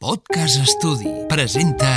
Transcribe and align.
Podcast 0.00 0.56
Estudi 0.56 1.10
presenta 1.28 1.90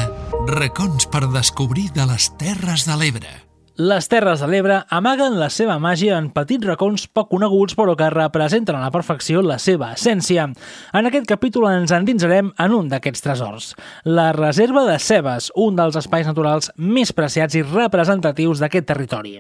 Racons 0.50 1.08
per 1.08 1.24
descobrir 1.32 1.86
de 1.96 2.04
les 2.10 2.28
Terres 2.36 2.84
de 2.84 3.00
l'Ebre. 3.00 3.32
Les 3.74 4.06
Terres 4.06 4.38
de 4.38 4.46
l'Ebre 4.46 4.76
amaguen 4.94 5.40
la 5.42 5.48
seva 5.50 5.80
màgia 5.82 6.20
en 6.22 6.28
petits 6.30 6.68
racons 6.70 7.08
poc 7.10 7.32
coneguts 7.32 7.74
però 7.74 7.96
que 7.98 8.06
representen 8.14 8.78
a 8.78 8.84
la 8.84 8.92
perfecció 8.94 9.42
la 9.42 9.56
seva 9.58 9.88
essència. 9.96 10.44
En 10.94 11.10
aquest 11.10 11.26
capítol 11.32 11.66
ens 11.72 11.90
endinsarem 11.98 12.52
en 12.54 12.76
un 12.78 12.92
d'aquests 12.92 13.26
tresors. 13.26 13.72
La 14.06 14.28
Reserva 14.38 14.84
de 14.86 15.00
Cebes, 15.02 15.50
un 15.58 15.82
dels 15.82 15.98
espais 15.98 16.30
naturals 16.30 16.70
més 16.78 17.16
preciats 17.18 17.58
i 17.58 17.66
representatius 17.66 18.62
d'aquest 18.62 18.92
territori. 18.94 19.40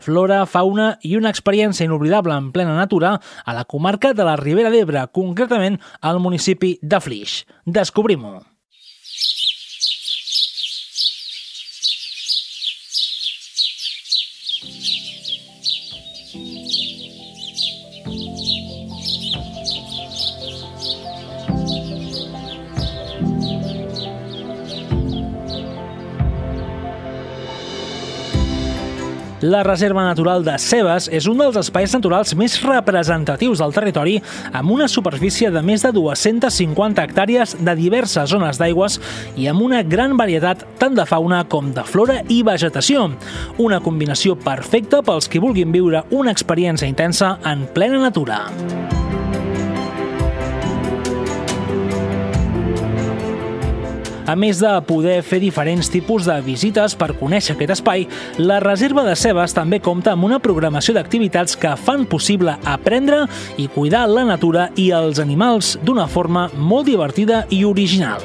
Flora, 0.00 0.40
fauna 0.48 0.94
i 1.04 1.18
una 1.20 1.34
experiència 1.36 1.84
inoblidable 1.84 2.32
en 2.40 2.54
plena 2.56 2.78
natura 2.80 3.18
a 3.44 3.52
la 3.52 3.68
comarca 3.68 4.14
de 4.16 4.24
la 4.24 4.40
Ribera 4.40 4.72
d'Ebre, 4.72 5.04
concretament 5.12 5.76
al 6.00 6.24
municipi 6.24 6.78
de 6.80 7.04
Flix. 7.04 7.42
Descobrim-ho. 7.68 8.53
La 29.44 29.62
Reserva 29.62 30.06
Natural 30.06 30.40
de 30.40 30.54
Cebes 30.56 31.10
és 31.12 31.26
un 31.28 31.36
dels 31.42 31.58
espais 31.60 31.92
naturals 31.92 32.30
més 32.40 32.54
representatius 32.64 33.60
del 33.60 33.74
territori 33.76 34.14
amb 34.56 34.72
una 34.72 34.86
superfície 34.88 35.50
de 35.52 35.60
més 35.60 35.84
de 35.84 35.90
250 35.92 37.04
hectàrees 37.04 37.52
de 37.60 37.76
diverses 37.76 38.32
zones 38.32 38.56
d'aigües 38.56 38.96
i 39.36 39.50
amb 39.52 39.66
una 39.68 39.82
gran 39.84 40.16
varietat 40.16 40.64
tant 40.80 40.96
de 40.96 41.04
fauna 41.04 41.44
com 41.44 41.74
de 41.76 41.84
flora 41.84 42.22
i 42.32 42.40
vegetació. 42.40 43.10
Una 43.60 43.84
combinació 43.84 44.40
perfecta 44.40 45.04
pels 45.04 45.28
qui 45.28 45.44
vulguin 45.44 45.76
viure 45.76 46.06
una 46.08 46.32
experiència 46.32 46.88
intensa 46.88 47.36
en 47.44 47.68
plena 47.76 48.00
natura. 48.00 48.46
A 54.26 54.34
més 54.40 54.56
de 54.62 54.70
poder 54.88 55.18
fer 55.26 55.40
diferents 55.42 55.90
tipus 55.92 56.24
de 56.24 56.38
visites 56.46 56.94
per 56.96 57.10
conèixer 57.18 57.54
aquest 57.54 57.74
espai, 57.76 58.06
la 58.40 58.56
Reserva 58.64 59.04
de 59.04 59.16
Cebes 59.20 59.52
també 59.56 59.82
compta 59.84 60.14
amb 60.14 60.24
una 60.24 60.40
programació 60.40 60.96
d'activitats 60.96 61.58
que 61.60 61.74
fan 61.76 62.08
possible 62.08 62.56
aprendre 62.64 63.26
i 63.60 63.68
cuidar 63.68 64.06
la 64.08 64.24
natura 64.24 64.70
i 64.80 64.90
els 64.96 65.20
animals 65.20 65.76
d'una 65.84 66.08
forma 66.08 66.48
molt 66.56 66.88
divertida 66.88 67.44
i 67.52 67.64
original. 67.68 68.24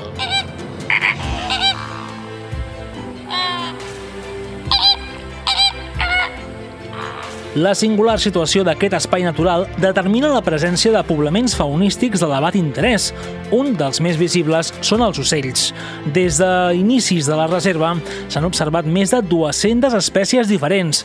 La 7.60 7.74
singular 7.76 8.14
situació 8.24 8.62
d'aquest 8.64 8.94
espai 8.96 9.26
natural 9.26 9.66
determina 9.84 10.30
la 10.32 10.44
presència 10.46 10.94
de 10.94 11.02
poblaments 11.04 11.58
faunístics 11.60 12.22
d'elevat 12.24 12.56
interès. 12.56 13.10
Un 13.52 13.74
dels 13.76 14.00
més 14.06 14.16
visibles 14.22 14.70
són 14.86 15.04
els 15.04 15.20
ocells. 15.20 15.66
Des 16.16 16.40
d'inicis 16.40 17.28
de 17.28 17.36
la 17.36 17.50
reserva 17.50 17.96
s'han 18.30 18.48
observat 18.48 18.88
més 18.88 19.12
de 19.12 19.20
200 19.34 19.98
espècies 20.00 20.48
diferents. 20.48 21.04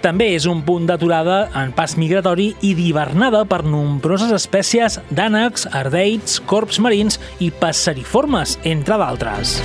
També 0.00 0.32
és 0.38 0.48
un 0.48 0.64
punt 0.64 0.88
d'aturada 0.88 1.44
en 1.60 1.76
pas 1.76 1.98
migratori 2.00 2.54
i 2.64 2.72
d'hivernada 2.78 3.44
per 3.44 3.60
nombroses 3.66 4.32
espècies 4.32 4.96
d'ànecs, 5.12 5.68
ardeits, 5.76 6.40
corps 6.40 6.80
marins 6.80 7.20
i 7.38 7.52
passeriformes, 7.52 8.56
entre 8.64 8.96
d'altres. 9.02 9.58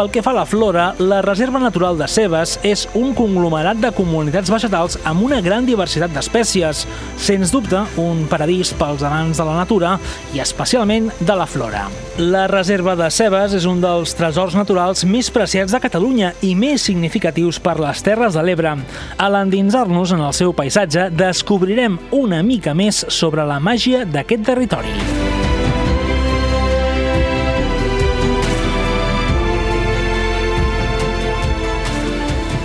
Pel 0.00 0.08
que 0.08 0.22
fa 0.24 0.30
a 0.32 0.38
la 0.38 0.46
flora, 0.48 0.94
la 0.96 1.18
Reserva 1.20 1.60
Natural 1.60 1.98
de 2.00 2.06
Cebes 2.08 2.54
és 2.64 2.86
un 2.96 3.10
conglomerat 3.12 3.82
de 3.82 3.90
comunitats 3.92 4.48
vegetals 4.48 4.96
amb 5.04 5.26
una 5.26 5.42
gran 5.44 5.66
diversitat 5.68 6.14
d'espècies. 6.14 6.86
Sens 7.20 7.52
dubte, 7.52 7.82
un 8.00 8.22
paradís 8.30 8.70
pels 8.80 9.04
amants 9.04 9.36
de 9.36 9.44
la 9.44 9.58
natura 9.58 9.90
i 10.32 10.40
especialment 10.40 11.10
de 11.20 11.36
la 11.36 11.44
flora. 11.44 11.82
La 12.16 12.46
Reserva 12.48 12.94
de 12.96 13.10
Cebes 13.12 13.58
és 13.60 13.68
un 13.68 13.84
dels 13.84 14.16
tresors 14.16 14.56
naturals 14.56 15.04
més 15.04 15.28
preciats 15.28 15.76
de 15.76 15.84
Catalunya 15.84 16.32
i 16.40 16.54
més 16.56 16.88
significatius 16.88 17.60
per 17.60 17.76
les 17.84 18.00
Terres 18.00 18.38
de 18.38 18.46
l'Ebre. 18.46 18.78
A 19.20 19.28
l'endinsar-nos 19.28 20.16
en 20.16 20.24
el 20.24 20.32
seu 20.32 20.56
paisatge, 20.56 21.10
descobrirem 21.12 22.00
una 22.16 22.40
mica 22.40 22.72
més 22.72 23.04
sobre 23.12 23.44
la 23.44 23.60
màgia 23.60 24.06
d'aquest 24.08 24.48
territori. 24.48 25.29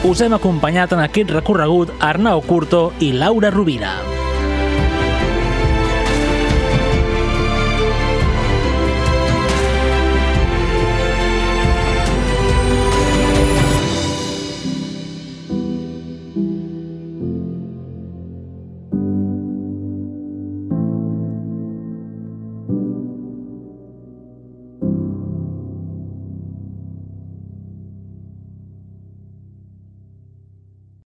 Us 0.06 0.20
hem 0.22 0.36
acompanyat 0.38 0.92
en 0.94 1.00
aquest 1.02 1.32
recorregut 1.34 1.90
Arnau 1.98 2.44
Curto 2.46 2.92
i 3.02 3.10
Laura 3.18 3.50
Rovira. 3.50 4.15